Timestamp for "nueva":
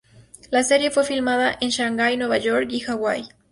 2.17-2.39